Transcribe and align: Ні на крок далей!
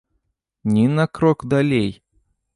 Ні 0.63 0.87
на 0.87 1.07
крок 1.07 1.45
далей! 1.45 2.01